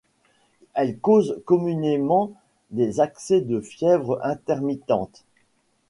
[0.73, 2.31] Elle cause communément
[2.71, 5.25] des accès de fièvre intermittente.